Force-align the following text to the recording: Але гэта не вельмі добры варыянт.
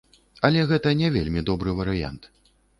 Але 0.47 0.63
гэта 0.71 0.95
не 1.03 1.11
вельмі 1.19 1.45
добры 1.53 1.79
варыянт. 1.83 2.23